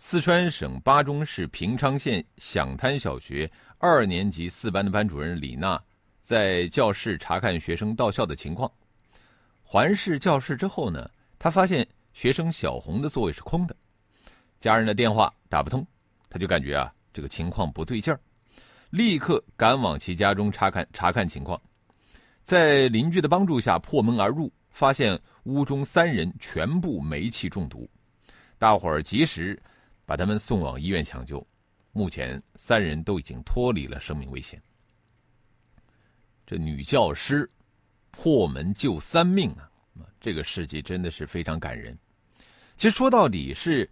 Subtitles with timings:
[0.00, 5.78] 四川省巴中市平昌县响滩小学二年级四班的班主任李娜
[6.22, 8.70] 在教室查看学生到校的情况。
[9.60, 11.86] 环视教室之后呢，他发现。
[12.14, 13.76] 学生小红的座位是空的，
[14.58, 15.86] 家人的电话打不通，
[16.28, 18.18] 他就感觉啊这个情况不对劲儿，
[18.90, 21.60] 立刻赶往其家中查看查看情况，
[22.42, 27.88] 在邻居的帮助下破门而入，发现屋中三人全部煤气中毒，
[28.58, 29.62] 大伙儿及时
[30.08, 31.46] 把他们送往医院抢救，
[31.92, 34.58] 目前三人都已经脱离了生命危险。
[36.46, 37.46] 这女教师
[38.10, 39.68] 破门救三命啊，
[40.18, 41.94] 这个事迹真的是非常感人。
[42.78, 43.86] 其实说到底是，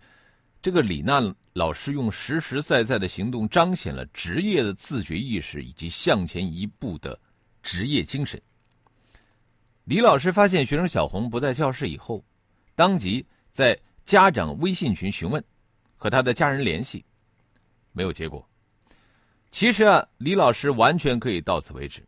[0.62, 1.20] 这个李娜
[1.52, 7.20] 老师用实实在在的行动彰显了职业的自觉意识以及向前一步的
[7.62, 8.40] 职业精神。
[9.84, 12.24] 李老师发现学生小红不在教室以后，
[12.74, 15.44] 当即在家长微信群询问，
[15.96, 17.04] 和他的家人联系，
[17.92, 18.46] 没有结果。
[19.50, 22.06] 其实啊，李老师完全可以到此为止，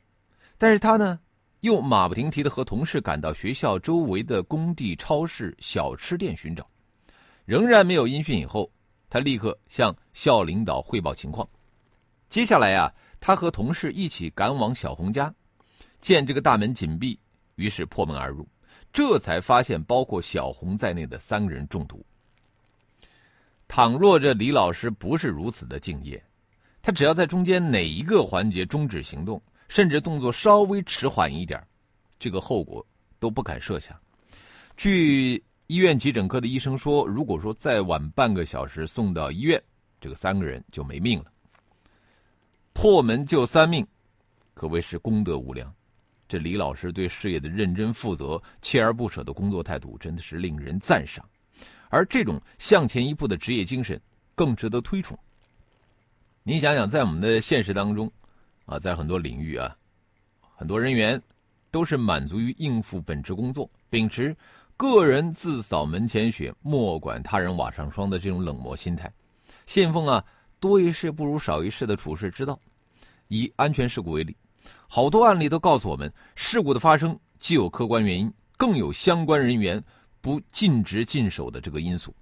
[0.56, 1.18] 但是他呢？
[1.62, 6.64] 又马不停蹄的和同事赶到学校周围的工地、超市、小吃店寻找，
[7.44, 8.38] 仍然没有音讯。
[8.38, 8.70] 以后，
[9.10, 11.48] 他立刻向校领导汇报情况。
[12.28, 15.34] 接下来呀，他和同事一起赶往小红家，
[15.98, 17.18] 见这个大门紧闭，
[17.56, 18.46] 于是破门而入，
[18.92, 22.06] 这才发现包括小红在内的三个人中毒。
[23.68, 26.20] 倘若这李老师不是如此的敬业，
[26.82, 29.40] 他只要在中间哪一个环节终止行动。
[29.68, 31.62] 甚至动作稍微迟缓一点，
[32.18, 32.82] 这个后果
[33.18, 33.94] 都不敢设想。
[34.78, 35.34] 据
[35.66, 39.62] 医院急诊科的医生说，如果说再晚半个小时送到医院，
[40.00, 41.26] 这个三个人就没命了。
[42.72, 43.86] 破门救三命，
[44.54, 45.70] 可谓是功德无量。
[46.26, 51.22] 这李老师对事业的认真负责、锲而不舍的工作态度，真的是令人赞赏。
[51.88, 54.00] 而这种向前一步的职业精神，
[54.34, 55.18] 更值得推崇。
[56.42, 58.10] 你想想，在我们的现实当中。
[58.66, 59.74] 啊，在很多领域啊，
[60.54, 61.18] 很多人员
[61.70, 64.36] 都是满足于应付本职工作，秉持
[64.76, 69.10] “个人自扫门前雪，莫管他人瓦上霜”的这种冷漠心态，
[69.64, 70.22] 信奉啊
[70.60, 72.60] “多一事不如少一事”的处事之道。
[73.28, 74.36] 以安全事故为例，
[74.86, 79.82] 好多案例都告诉我们，事故的发生既有客观原因，更有相关人员
[80.20, 82.14] 不尽职尽守的这个因素。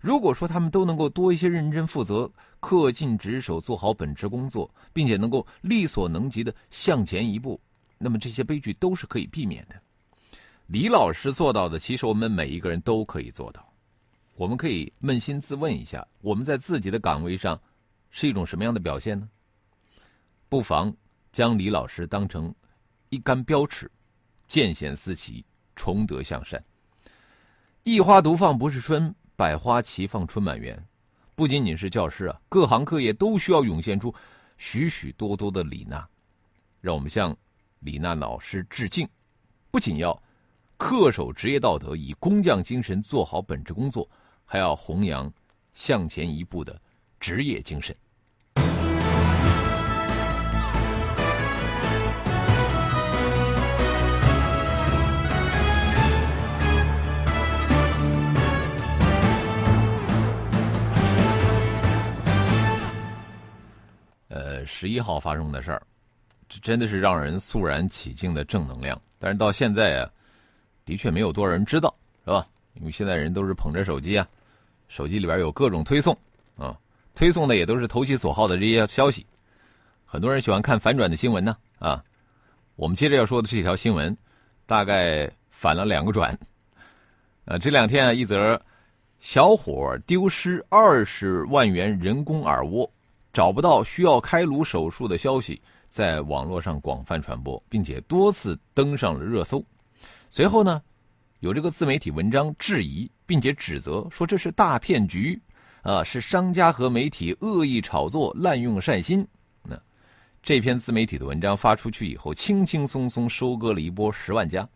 [0.00, 2.30] 如果说他们都能够多一些认真负责、
[2.60, 7.60] 恪尽职守、做好本职工作，并且能够力所能及的向前一步，
[7.98, 9.80] 那么这些悲剧都是可以避免的。
[10.66, 13.66] 李老师做到的，其实我们每一个人都可以做到。
[14.36, 17.60] 我们可以扪心自问一下：我们在自己的岗位上
[18.10, 19.28] 是一种什么样的表现呢？
[20.48, 20.94] 不妨
[21.32, 22.54] 将李老师当成
[23.08, 23.90] 一杆标尺，
[24.46, 26.62] 见贤思齐，崇德向善。
[27.82, 29.14] 一花独放不是春。
[29.36, 30.86] 百花齐放，春满园。
[31.34, 34.14] 不仅仅是教师啊，各行各业都需要涌现出
[34.58, 36.06] 许许多多的李娜。
[36.82, 37.34] 让我们向
[37.78, 39.08] 李娜老师致敬。
[39.70, 40.22] 不仅要
[40.78, 44.06] 恪守职业道德，以工匠精神做好本职工作，
[44.44, 45.32] 还要弘扬
[45.72, 46.78] 向前一步的
[47.18, 47.96] 职业精神。
[64.66, 65.82] 十一号发生的事儿，
[66.48, 69.00] 这真的是让人肃然起敬的正能量。
[69.18, 70.10] 但是到现在啊，
[70.84, 71.94] 的确没有多少人知道，
[72.24, 72.46] 是吧？
[72.74, 74.26] 因为现在人都是捧着手机啊，
[74.88, 76.16] 手机里边有各种推送
[76.56, 76.78] 啊，
[77.14, 79.26] 推送的也都是投其所好的这些消息。
[80.04, 82.02] 很多人喜欢看反转的新闻呢啊。
[82.76, 84.16] 我们接着要说的这条新闻，
[84.64, 86.38] 大概反了两个转。
[87.44, 88.58] 呃，这两天啊，一则
[89.20, 92.90] 小伙丢失二十万元人工耳蜗。
[93.32, 99.64] 找不到需要开颅手术的消息，在网络上广泛传播，并且多次登上了热搜。
[100.30, 100.82] 随后呢，
[101.38, 105.40] 有这个自媒体文章质疑，并且指责说这是大骗局，
[105.82, 109.24] 啊，是商家和媒体恶意炒作、滥用善心。
[109.62, 109.80] 那
[110.42, 114.68] 这篇自媒体的文章发出去以后，轻轻松松收割了一波十万加。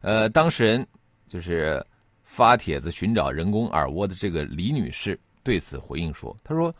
[0.00, 0.86] 呃，当事人
[1.28, 1.84] 就是
[2.24, 6.74] 发帖子寻找人工耳蜗的这个李女士，对此回应说：“她说。”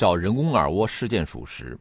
[0.00, 1.78] 找人工耳蜗事件属实，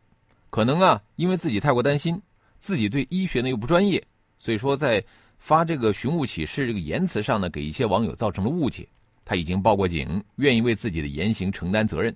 [0.50, 2.21] 可能啊，因为自己太过担心，
[2.60, 4.06] 自己对医学呢又不专业，
[4.39, 5.01] 所以说在
[5.38, 8.86] 发这个寻物启事这个言辞上呢，给一些网友造成了误解。
[9.24, 12.13] 他已经报过警，愿意为自己的言行承担责任。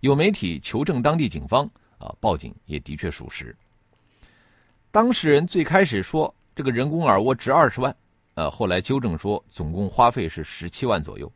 [0.00, 3.54] 有媒体求证当地警方啊，报警也的确属实。
[4.90, 7.96] 当事人最开始说这个人工耳蜗值二十万，
[8.34, 11.32] 呃，后来纠正说总共花费是十七万左右。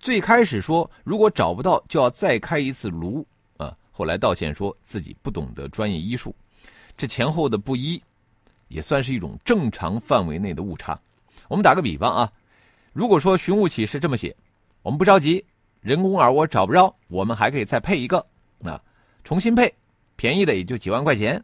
[0.00, 3.24] 最开始说如果找不到就要再开一次颅，
[3.58, 6.34] 啊，后来道歉说自己不懂得专业医术，
[6.96, 8.02] 这前后的不一，
[8.68, 10.98] 也算是一种正常范围内的误差。
[11.46, 12.32] 我们打个比方啊，
[12.92, 14.34] 如果说寻物启事这么写，
[14.82, 15.44] 我们不着急，
[15.80, 18.18] 人工耳蜗找不着，我们还可以再配一个，
[18.64, 18.82] 啊，
[19.22, 19.72] 重新配，
[20.16, 21.42] 便宜的也就几万块钱。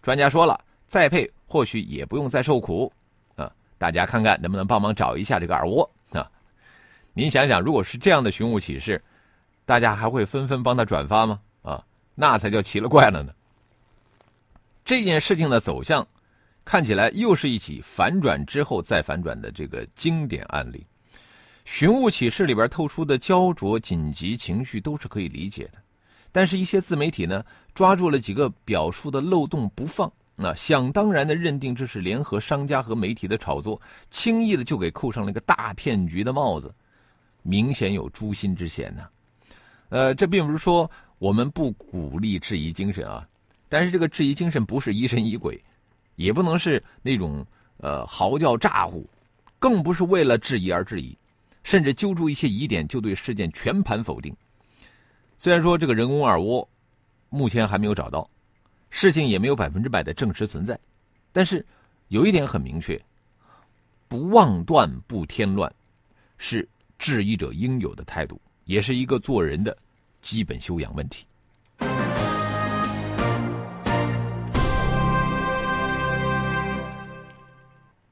[0.00, 0.58] 专家说了。
[0.88, 2.90] 再配或许也不用再受苦，
[3.36, 3.52] 啊！
[3.76, 5.86] 大家看看能不能帮忙找一下这个耳蜗？
[7.12, 9.02] 您想想，如果是这样的寻物启事，
[9.64, 11.40] 大家还会纷纷帮他转发吗？
[11.62, 11.84] 啊，
[12.14, 13.32] 那才叫奇了怪了呢！
[14.84, 16.06] 这件事情的走向，
[16.64, 20.86] 看起来又是一起反转之后再反转的这个经典案例。
[21.64, 25.78] 寻物启事里边透出的焦灼、紧急情绪都是可以理解的，
[26.32, 27.44] 但是，一些自媒体呢，
[27.74, 30.10] 抓住了几个表述的漏洞不放。
[30.34, 33.78] 那想当然的认定这是联合商家和媒体的炒作，
[34.08, 36.72] 轻易的就给扣上了一个大骗局的帽子，
[37.48, 39.08] 明显有诛心之嫌呢。
[39.88, 43.26] 呃，这并不是说我们不鼓励质疑精神啊，
[43.70, 45.58] 但是这个质疑精神不是疑神疑鬼，
[46.16, 47.44] 也不能是那种
[47.78, 49.08] 呃嚎叫咋呼，
[49.58, 51.16] 更不是为了质疑而质疑，
[51.64, 54.36] 甚至揪住一些疑点就对事件全盘否定。
[55.38, 56.68] 虽然说这个人工耳蜗
[57.30, 58.28] 目前还没有找到。
[58.90, 60.78] 事情也没有百分之百的证实存在，
[61.30, 61.64] 但是
[62.08, 62.98] 有一点很明确：
[64.08, 65.70] 不妄断不添乱，
[66.38, 66.66] 是
[66.98, 69.76] 质疑者应有的态度，也是一个做人的
[70.20, 71.24] 基本修养问题。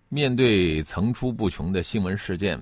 [0.09, 2.59] 面对层出不穷的新闻事件，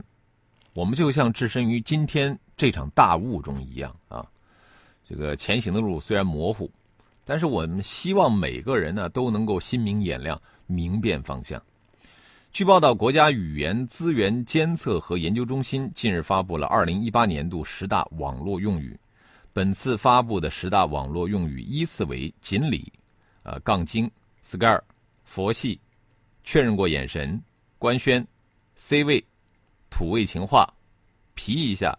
[0.72, 4.26] 我们就像置身于今天这场大雾中一样啊，
[5.06, 6.70] 这个前行的路虽然模糊。
[7.26, 11.62] 但是我们希望每个人呢都能够心明眼亮，明辨方向。
[12.54, 18.96] 据报道，国家语言资源监测和研究中心近日发布了二零一八年度十大网络用语。
[19.52, 22.92] 本次发布的十大网络用语依次为“锦鲤”、
[23.42, 24.08] “呃杠精”、
[24.46, 24.80] “scar”、
[25.26, 25.80] “佛系”、
[26.44, 27.42] “确认过眼神”、
[27.76, 28.24] “官宣”、
[28.76, 29.24] “C 位”、
[29.90, 30.72] “土味情话”、
[31.34, 31.92] “皮一下”、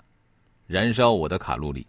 [0.68, 1.86] “燃烧我的卡路里”。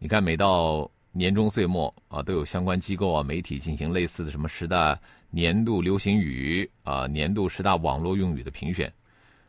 [0.00, 0.90] 你看，每到。
[1.16, 4.98] 年终岁末啊，都有相关机构啊、媒体进行类似的什么十大
[5.30, 8.92] 年度流行语啊、年度十大网络用语的评选。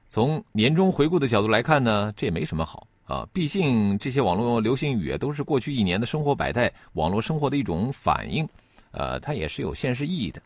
[0.07, 3.27] 从年终回顾的角度来看呢，这也没什么好啊。
[3.33, 8.47] 毕竟这些网络流行语都是过去一年的生活百态、网络生活的一种反应，
[8.91, 10.41] 呃，它也是有现实意义的。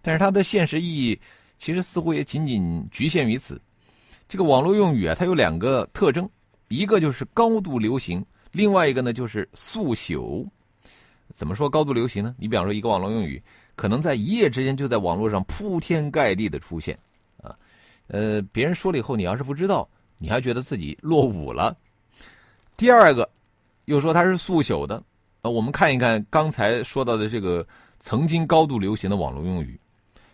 [0.00, 1.20] 但是它的现实意义
[1.58, 3.60] 其实似乎也仅仅局限于此。
[4.26, 6.26] 这个网络用语啊，它有两个特征，
[6.68, 10.48] 一个就是高度流行，另外一个呢就是速朽。
[11.32, 12.34] 怎么说高度流行呢？
[12.38, 13.42] 你比方说一个网络用语，
[13.74, 16.98] 可能在一夜之间就在网络上铺天盖地的出现，
[17.42, 17.56] 啊，
[18.08, 19.88] 呃，别人说了以后，你要是不知道，
[20.18, 21.76] 你还觉得自己落伍了。
[22.76, 23.28] 第二个，
[23.86, 25.02] 又说它是速朽的，
[25.42, 27.66] 呃，我们看一看刚才说到的这个
[28.00, 29.78] 曾经高度流行的网络用语，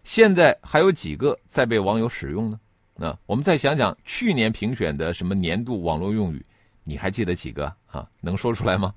[0.02, 2.58] 现在还有几个在被网友使用呢？
[3.00, 6.44] 那我们再想想去年评选的什么年度网络用语，
[6.82, 8.08] 你还记得几个啊？
[8.20, 8.92] 能说出来吗？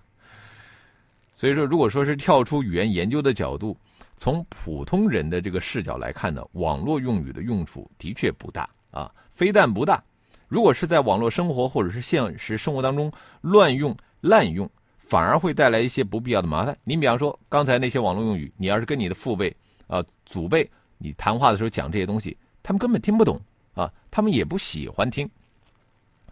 [1.42, 3.76] 所以说，如果说是跳出语言研究的角度，
[4.16, 10.04] 从普通人的这个视角来看呢，网络用语的用处的确不大啊，非但不大，
[10.48, 14.70] 如果是在网络生活或者是现实生活当中乱用滥用，
[15.00, 16.78] 反而会带来一些不必要的麻烦。
[16.84, 19.52] 你比方说刚才那些网络用语，你要是跟你的父辈
[19.88, 20.70] 啊、祖辈，
[21.00, 23.42] 你谈话的时候讲这些东西，他们根本听不懂
[23.74, 25.28] 啊，他们也不喜欢听。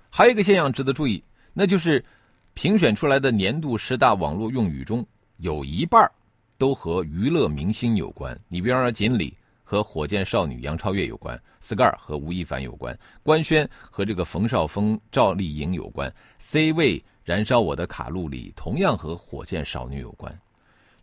[0.07, 2.05] 还有一个现象值得注意，那就是。
[2.53, 5.05] 评选出来的年度十大网络用语中，
[5.37, 6.09] 有一半
[6.57, 8.37] 都和娱乐明星有关。
[8.47, 20.37] 你比方说，锦鲤和火箭少女杨超越有关，Scar 和吴亦凡有关，官宣和这个冯绍峰、赵丽颖有关，C 位燃烧我的卡路里同样和火箭少女有关。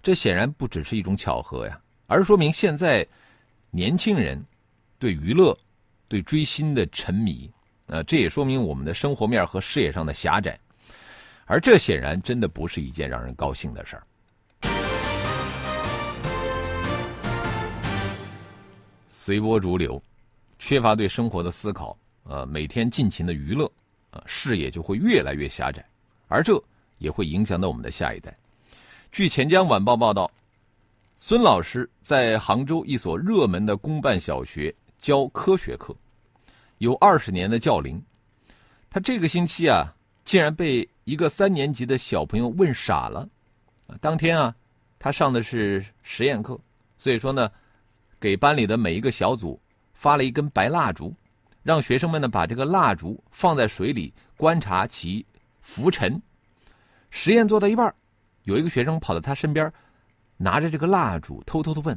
[0.03, 3.07] 这显然不只是一种巧合呀，而说明现在
[3.71, 4.45] 年轻人
[4.99, 5.57] 对娱乐、
[6.07, 7.51] 对追星的沉迷。
[7.87, 10.59] 呃，这也说明我们的生活面和视野上的狭窄。
[11.49, 14.03] 而这显然真的不是一件让人高兴的事儿。
[19.09, 20.03] 随波逐流，
[20.59, 23.71] 缺乏对生活的思考，呃，每天尽情的娱乐，
[24.11, 25.85] 呃，视野就会越来越狭窄。
[26.27, 26.61] 而这
[26.99, 28.37] 也会影响到我们的下一代。
[29.13, 30.29] 据钱江晚报报道，
[31.17, 35.95] 孙老师在杭州一所热门的公办小学教科学课，
[36.79, 38.03] 有二十年的教龄。
[38.91, 43.29] 他这个星期啊，竟然被一个三年级的小朋友问傻了。
[44.01, 44.53] 当天啊，
[44.99, 46.59] 他上的是实验课，
[46.99, 47.49] 所以说呢，
[48.19, 49.61] 给班里的每一个小组
[49.95, 51.15] 发了一根白蜡烛，
[51.63, 55.25] 让学生们呢把这个蜡烛放在水里观察其
[55.63, 56.21] 浮沉。
[57.09, 57.95] 实验做到一半，
[58.43, 59.73] 有一个学生跑到他身边，
[60.37, 61.97] 拿着这个蜡烛，偷偷的问：“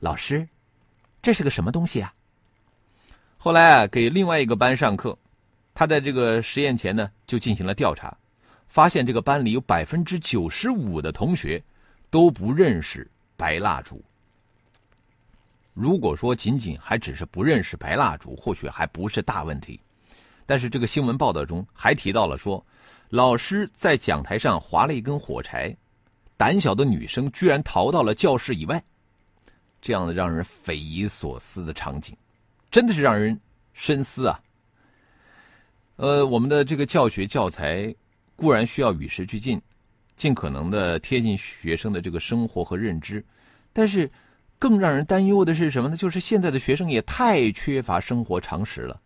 [0.00, 0.48] 老师，
[1.20, 2.14] 这是个什么东西啊？”
[3.36, 5.18] 后来啊，给另外一个班上课，
[5.74, 8.16] 他在这个实验前呢就进行了调查。
[8.72, 11.62] 发现这个班里有百分之九十五的同学
[12.08, 14.02] 都不认识白蜡烛。
[15.74, 19.78] 如果说仅仅还只是不认识白蜡烛，或许还不是大问题。
[20.46, 22.64] 但是这个新闻报道中还提到了说，
[23.10, 25.76] 老师在讲台上划了一根火柴，
[26.38, 28.82] 胆小的女生居然逃到了教室以外，
[29.82, 32.16] 这样的让人匪夷所思的场景，
[32.70, 33.38] 真的是让人
[33.74, 34.40] 深思啊。
[35.96, 37.94] 呃，我们的这个教学教材。
[38.42, 39.62] 固然需要与时俱进，
[40.16, 43.24] 尽可能的贴近学生的这个生活和认知，
[43.72, 44.10] 但是
[44.58, 45.96] 更让人担忧的是什么呢？
[45.96, 49.00] 就是现在的学生也太缺乏生活常识了。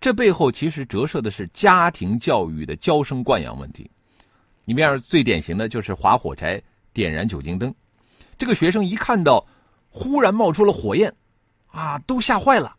[0.00, 3.90] 这背后其实折射的是家庭教育的娇生惯养问题。
[4.64, 6.62] 你比方最典型的就是划火柴、
[6.92, 7.74] 点燃酒精灯，
[8.38, 9.44] 这个学生一看到
[9.88, 11.12] 忽然冒出了火焰，
[11.66, 12.76] 啊，都吓坏了，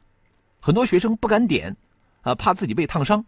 [0.62, 1.76] 很多学生不敢点，
[2.22, 3.26] 啊，怕自己被烫伤。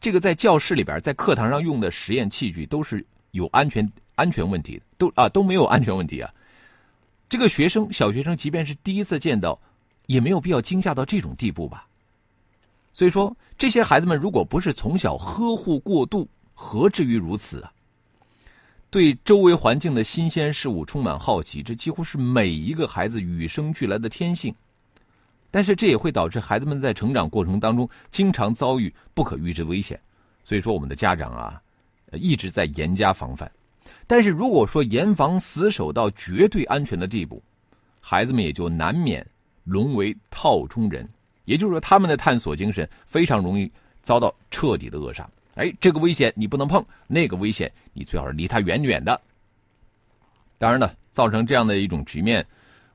[0.00, 6.32] 这个在教室里边，在课堂上用的实验器具都是有安全安全问题的，都啊都没有安全问题啊。
[7.28, 9.60] 这个学生小学生即便是第一次见到，
[10.06, 11.86] 也没有必要惊吓到这种地步吧。
[12.92, 17.72] 所以说，这些孩子们如果不是从小呵护过度，何至于如此啊？
[18.90, 24.52] 对周围环境的新鲜事物充满好奇，这几乎是每一个孩子与生俱来的天性。
[25.50, 30.00] 但是这也会导致孩子们在成长过程当中经常遭遇不可预知危险，
[30.44, 31.60] 所以说我们的家长啊，
[32.12, 33.50] 一直在严加防范。
[34.06, 37.42] 但是如果说严防死守到绝对安全的地步，
[38.00, 39.26] 孩子们也就难免
[39.64, 41.08] 沦为套中人，
[41.44, 43.70] 也就是说他们的探索精神非常容易
[44.02, 45.28] 遭到彻底的扼杀。
[45.56, 49.20] 哎，这个危险你不能碰，那个危险你最好是离他远远的。
[50.58, 52.46] 当然了，造成这样的一种局面。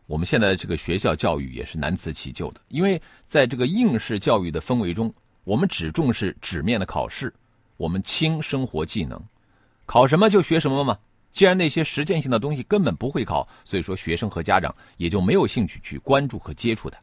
[0.08, 7.34] 我们现在这个学校教育也是难辞其咎的，因为在这个应试教育的氛围中，我们只重视纸面的考试，
[7.78, 9.20] 我们轻生活技能，
[9.86, 10.98] 考什么就学什么嘛。
[11.32, 16.98] 既然那些实践性的东西根本不会考，所以说学生和家长也就没有兴趣去关注和接触它，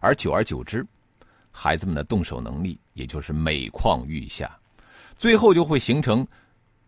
[0.00, 0.86] 而久而久之，
[1.50, 4.56] 孩子们的动手能力也就是每况愈下，
[5.16, 6.26] 最后就会形成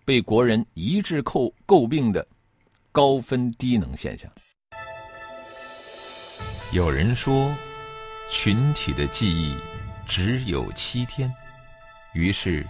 [0.05, 2.27] 被国人一致诟诟病的
[2.93, 4.31] 高分低能现象。
[6.77, 7.55] 有人说，
[8.31, 9.57] 群体的记忆
[10.07, 11.33] 只有七天，
[12.13, 12.67] 于是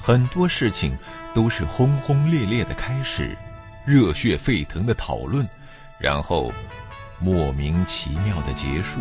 [0.00, 0.96] 很多事情
[1.34, 3.36] 都是轰轰烈烈的开始，
[3.84, 5.46] 热血沸腾的讨论，
[5.98, 6.50] 然后
[7.18, 9.00] 莫名其妙的结束。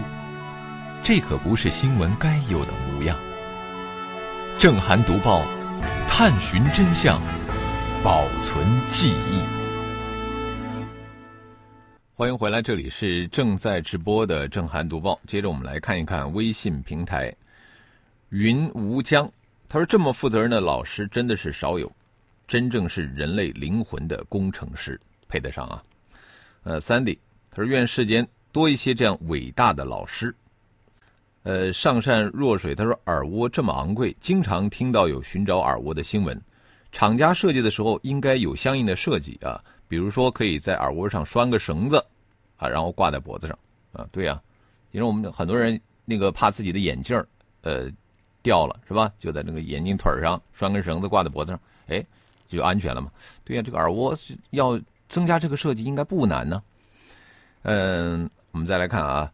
[1.01, 3.17] 这可不是新闻该有的模样。
[4.60, 5.46] 正涵读报，
[6.10, 7.22] 探寻真相，
[8.03, 9.60] 保存记忆。
[12.21, 15.19] 欢迎回来，这里是正在直播的正涵读报。
[15.25, 17.35] 接着我们来看一看微信平台，
[18.29, 19.27] 云无疆，
[19.67, 21.91] 他说：“这么负责任的老师真的是少有，
[22.47, 25.83] 真正是人类灵魂的工程师，配得上啊。”
[26.61, 27.17] 呃，Sandy，
[27.49, 30.31] 他说：“愿世间多一些这样伟大的老师。”
[31.41, 36.39] 呃，上善若水，他说：“耳蜗这么昂贵，经常听到有寻找耳蜗的新闻，
[36.91, 39.59] 厂家设计的时候应该有相应的设计啊，
[39.91, 42.01] 比如说可以在耳蜗上拴个绳子。”
[42.55, 43.57] 啊，然后挂在脖子上，
[43.91, 44.39] 啊，对呀，
[44.91, 47.17] 因为我们很多人那个怕自己的眼镜
[47.63, 47.91] 呃，
[48.43, 49.12] 掉了是吧？
[49.19, 52.05] 就在那个眼镜腿上拴根绳子挂在脖子上，哎，
[52.48, 53.12] 就安全了嘛。
[53.43, 54.15] 对呀，这个耳蜗
[54.51, 54.79] 要
[55.10, 56.62] 增加这个设计应该不难呢。
[57.63, 59.31] 嗯，我们再来看啊，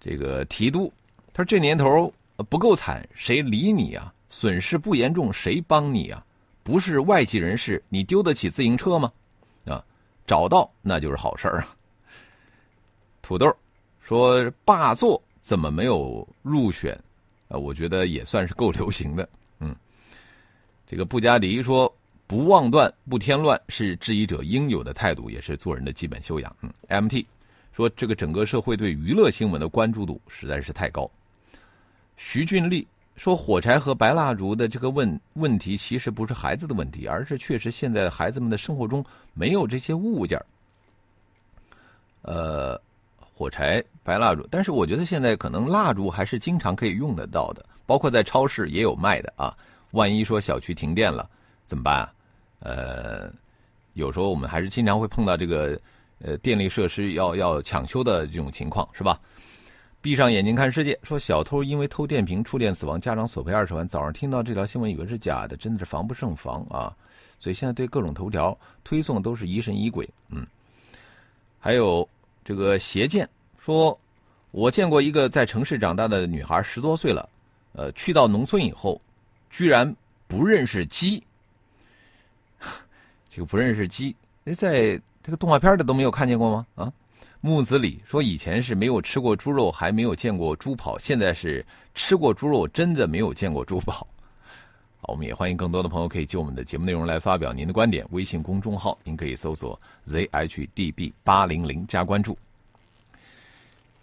[0.00, 0.92] 这个提督，
[1.34, 2.10] 他说这年头
[2.48, 4.14] 不够惨，谁理你啊？
[4.28, 6.24] 损失不严重，谁帮你啊？
[6.62, 9.10] 不是外籍人士，你丢得起自行车吗？
[10.30, 11.74] 找到那就是好事儿啊。
[13.20, 13.52] 土豆
[14.00, 16.96] 说：“霸座怎么没有入选？
[17.48, 19.28] 啊，我觉得也算是够流行的。
[19.58, 19.74] 嗯，
[20.86, 21.92] 这个布加迪说
[22.28, 27.26] ：‘不妄断，不添乱，是质疑者应有的态度，也是做人的基本修养。’嗯，MT
[27.72, 31.10] 说：‘这个整个社会对娱乐新闻的关注度实在是太高。’
[32.16, 32.86] 徐俊丽
[33.20, 40.42] 说火柴和白蜡烛的这个问问题，其实不是孩子的问题，而是确实现在孩子们的生活中没有这些物件
[42.22, 42.80] 呃，
[43.18, 49.54] 火柴、白蜡烛，但是我觉得现在可能蜡烛还是经常可以用得到的，包括在超市也有卖的啊。
[49.90, 51.28] 万一说小区停电了
[51.66, 52.12] 怎么办啊？
[52.60, 53.30] 呃，
[53.92, 55.78] 有时候我们还是经常会碰到这个
[56.22, 59.20] 呃电力设施要要抢修的这种情况，是吧？
[60.02, 63.86] 闭上眼睛看世界，说小偷因为偷电瓶触电死亡，家长索赔二十万。
[63.86, 66.96] 早上听到这条新闻以为是假的，真的是防不胜防啊！
[67.38, 70.08] 所以现在对各种头条推送都是疑神疑鬼。
[70.30, 70.46] 嗯，
[71.58, 72.08] 还有
[72.42, 73.28] 这个邪见
[73.62, 73.98] 说，
[74.52, 77.28] 我见过一个在城市长大的女孩，十多岁了，
[77.74, 78.98] 呃，去到农村以后，
[79.50, 79.94] 居然
[80.26, 81.22] 不认识鸡。
[83.28, 84.16] 这个不认识鸡，
[84.46, 86.66] 哎，在这个动画片的都没有看见过吗？
[86.74, 86.90] 啊？
[87.42, 94.06] 木子李说：“以前是没有吃过猪肉，还没有见过猪跑，现在是吃过猪肉，真的没有见过猪跑。
[95.00, 98.06] ”好，我们也欢迎更多的朋友可以就我们的节目内容来发表您的观点。
[98.10, 102.36] 微信公众号您可以搜索 zhdb 八零零加关注。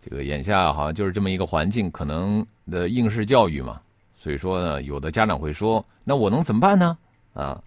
[0.01, 3.79] 这个眼下好像就是这么一个环境，可能的应试教育嘛，
[4.15, 6.97] 所以说呢，有的家长会说：“那我能怎么办呢？
[7.35, 7.61] 啊，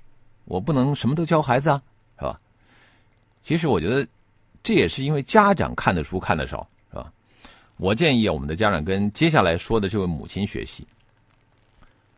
[0.47, 1.81] 我不能什么都教孩子啊，
[2.19, 2.41] 是吧？”
[3.45, 4.05] 其实我觉得。
[4.63, 7.13] 这也是因为家长看的书看的少，是吧？
[7.79, 10.87] 我建议我们的家长跟接下来说的这位母亲学习。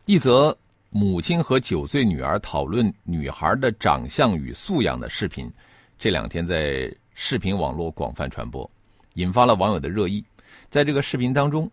[0.05, 0.55] 一则
[0.89, 5.49] 母亲和九岁女儿讨论女孩的长相与素养的视频，
[5.97, 8.69] 这两天在视频网络广泛传播，
[9.13, 10.23] 引发了网友的热议。
[10.69, 11.71] 在这个视频当中，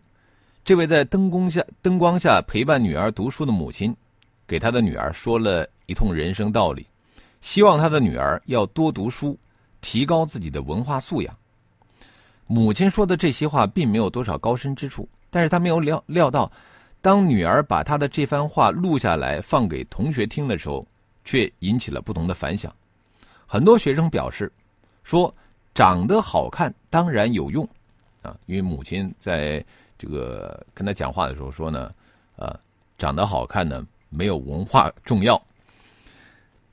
[0.63, 3.93] 这位在灯光下灯光下陪伴女儿读书的母亲，
[4.47, 6.87] 给她的女儿说了一通人生道理，
[7.41, 9.37] 希望她的女儿要多读书。
[9.81, 11.35] 提高自己的文化素养。
[12.47, 16.51] 母亲说的这些话并没有多少高深之处，但是他没有料料到，
[17.01, 20.85] 当女儿把他的这番话录下来放给同学听的时候，
[21.23, 22.73] 却引起了不同的反响。
[23.47, 24.51] 很多学生表示，
[25.03, 25.33] 说
[25.73, 27.67] 长得好看当然有用，
[28.21, 29.63] 啊，因为母亲在
[29.97, 31.91] 这个跟他讲话的时候说呢，
[32.35, 32.59] 啊，
[32.97, 35.41] 长得好看呢没有文化重要。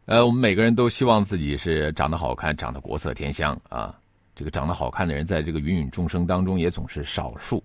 [0.09, 3.95] 呃，我们每个人都希望自己是长得好看，长得国色天香啊。
[4.35, 7.63] 这个长得好看的人，在这个芸芸众生当中也总是少数。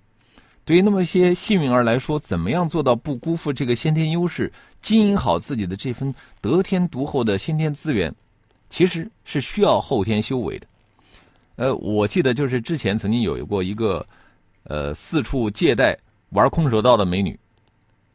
[0.65, 4.51] 对于那么些幸运儿来说，怎么样做到不辜负这个先天优势，
[4.81, 8.13] 经营好自己的这份得天独厚的先天资源，
[8.69, 10.67] 其实是需要后天修为的。
[11.55, 14.05] 呃，我记得就是之前曾经有过一个，
[14.63, 15.97] 呃，四处借贷
[16.31, 17.39] 玩空手道的美女，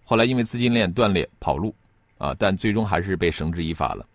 [0.05, 1.75] 后来因为资金链断裂跑路，
[2.19, 4.07] 啊，但最终还是被绳之以法了。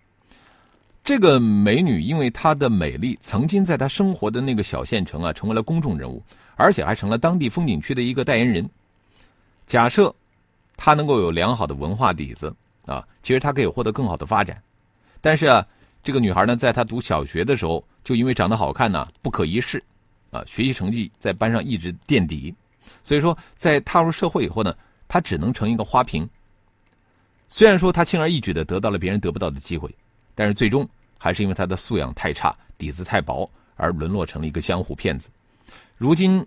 [1.03, 6.23] 这个美女因为她的美丽，曾经在她生活的那个小县城啊，成为了公众人物，
[6.55, 8.69] 而且还成了当地风景区的一个代言人。
[9.67, 10.15] 假设
[10.77, 14.61] 她能够有良好的文化底子啊，其实她可以获得更好的发展。
[15.19, 15.65] 但是啊，
[16.01, 19.83] 这个女孩呢，在她读小学的时候，就因为长得好看呢，不可一世
[20.31, 22.55] 啊，学习成绩在班上一直垫底，
[23.03, 24.73] 所以说在踏入社会以后呢，
[25.09, 26.25] 她只能成一个花瓶。
[27.49, 29.93] 虽然说她轻而易举的得到了别人得不到的机会。
[30.35, 35.29] 但是最终还是因为他的素养太差、底子太薄，而沦落成了一个江湖骗子。
[35.97, 36.45] 如今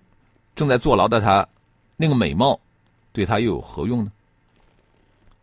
[0.55, 1.47] 正在坐牢的他，
[1.97, 2.59] 那个美貌
[3.13, 4.13] 对他又有何用呢？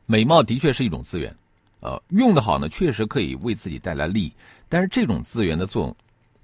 [0.05, 1.33] 美貌的确是一种资源，
[1.79, 4.33] 呃，用的好呢，确实可以为自己带来利益。
[4.67, 5.95] 但是这种资源的作用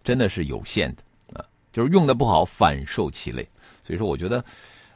[0.04, 3.48] 真的是有限的啊，就是用的不好，反受其累。
[3.84, 4.46] 所以说，我觉得，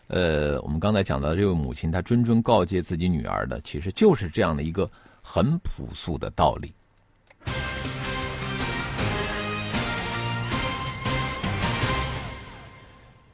[0.07, 4.89] 呃，我们刚才讲到这位母亲，她谆谆告诫自己女儿的，其实就是这样的一个
[5.21, 6.71] 很朴素的道理。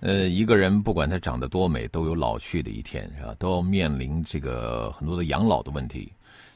[0.01, 3.35] 呃，一个人不管他长得多美，都有老去的一天，是吧？
[3.37, 6.11] 都要面临这个很多的养老的问题。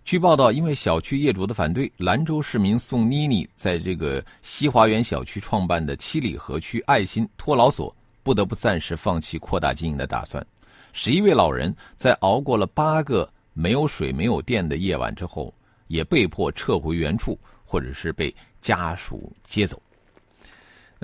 [0.05, 10.45] 据报道，因为小区业主的反对，兰州市民宋妮妮在这个西华园小区创办的七里河区爱心托老所，不得不暂时放弃扩大经营的打算。
[10.93, 15.53] 十一位老人在熬过了八个没有水、没有电的夜晚之后，
[15.87, 19.81] 也被迫撤回原处，或者是被家属接走。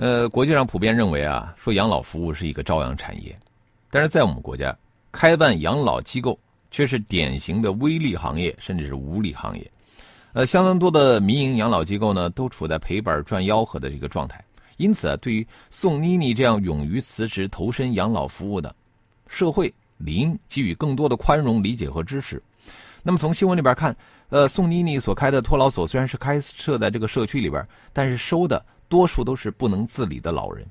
[0.00, 3.38] 呃，国际上普遍认为啊，说养老服务是一个朝阳产业，
[3.90, 4.74] 但是在我们国家，
[5.12, 6.38] 开办养老机构
[6.70, 9.70] 却是典型的微利行业，甚至是无利行业。
[10.32, 14.42] 呃，相当多的民营养老机构呢，都处在赔本赚吆喝的这个状态。
[14.78, 18.74] 因此啊，对于宋妮妮这样勇于辞职投身养老服务的，
[19.26, 22.42] 社会理应给予更多的宽容、理解和支持。
[23.02, 23.94] 那么从新闻里边看，
[24.30, 28.64] 呃，宋妮妮所开的托老所虽然是开设在这个社区里边，但是收的。
[28.90, 30.66] 多数都是不能自理的老人。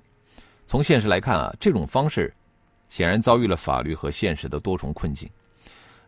[0.65, 2.31] 从现实来看啊，这种方式
[2.89, 5.27] 显然遭遇了法律和现实的多重困境。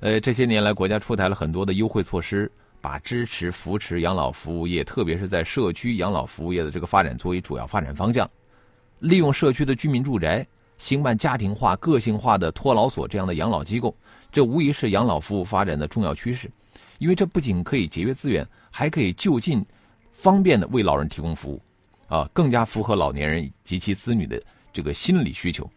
[0.02, 8.30] 呃，这些年来，国家出台了很多的优惠措施，把支持扶持养老服务业，特别是在社区养老服务业的这个发展作为主要发展方向。
[9.00, 10.45] 利用社区的居民住宅，
[10.78, 13.95] 兴办家庭化、个性化的托老所这样的养老机构，
[14.32, 16.52] 这无疑是养老服务发展的重要趋势。
[16.97, 19.65] 因为这不仅可以节约资源，还可以就近、
[20.12, 21.62] 方便的为老人提供服务，
[22.12, 24.41] 啊，更加符合老年人及其子女的
[24.74, 25.67] 这个心理需求。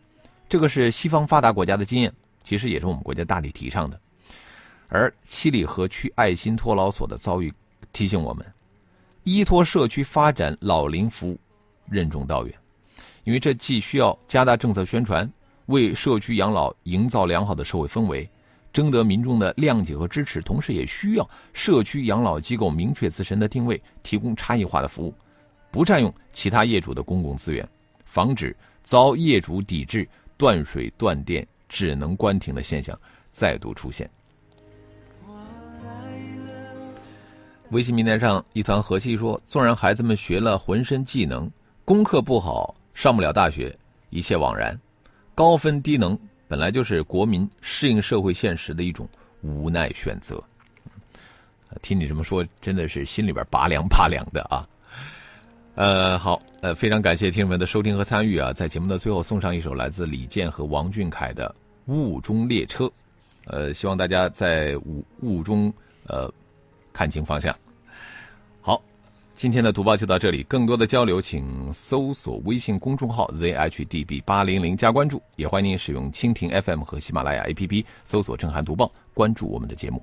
[0.49, 4.01] 这个是西方发达国家的经验，其实也是我们国家大力提倡的。
[4.89, 7.55] 而七里河区爱心托老所的遭遇，
[7.93, 8.45] 提醒我们，
[9.23, 11.39] 依托社区发展老龄服务
[11.89, 12.53] 任重道远，
[13.23, 15.33] 因为这既需要加大政策宣传，
[15.67, 18.29] 为社区养老营造良好的社会氛围。
[18.73, 25.15] 征得民众的谅解和支持，同时也需要社区养老机构明确自身的定位，提供差异化的服务，
[25.75, 27.69] 不占用其他业主的公共资源，
[28.05, 32.97] 防止遭业主抵制、断水断电、只能关停的现象
[33.33, 34.09] 再度出现。
[37.71, 41.51] 微信平台上一团和气说：“纵然孩子们学了浑身技能，
[41.85, 43.77] 功课不好，上不了大学，
[44.11, 44.79] 一切枉然，
[45.35, 49.09] 高分低能。”本来就是国民适应社会现实的一种
[49.41, 50.41] 无奈选择。
[51.83, 54.65] 听你这么说，真的是心里边拔凉拔凉的啊。
[55.77, 61.53] 呃，好，呃，非常感谢听众们的收听和参与啊，在节目的最后送上一首来自李健和王俊凯的
[61.93, 62.85] 《雾中列车》。
[63.47, 65.73] 呃，希望大家在雾雾中
[66.07, 66.33] 呃
[66.93, 67.53] 看清方向。
[68.61, 68.81] 好
[69.35, 80.01] 今天的读报就到这里，更多的交流请搜索微信公众号 zhdb 八零零加关注，也欢迎您使用蜻蜓 FM 和喜马拉雅 APP 搜索“震撼读报”，关注我们的节目。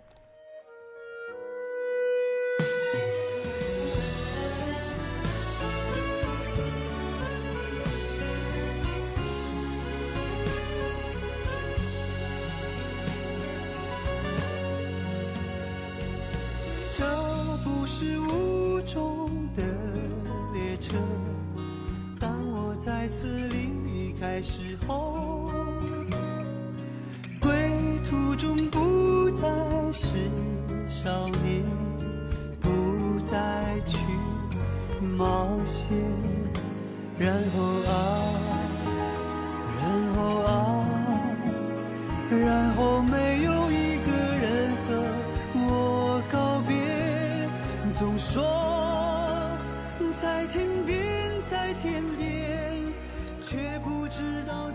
[23.11, 25.51] 次离开时候
[27.41, 27.51] 归
[28.09, 29.47] 途中不再
[29.91, 30.15] 是
[30.87, 31.65] 少年
[32.61, 33.97] 不再去
[35.05, 35.89] 冒险
[37.19, 38.20] 然后啊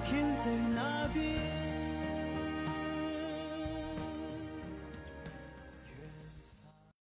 [0.08, 0.75] 天，在哪。